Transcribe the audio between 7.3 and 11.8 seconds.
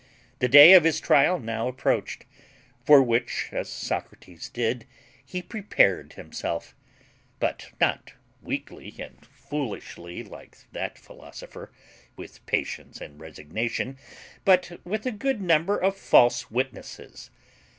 but not weakly and foolishly, like that philosopher,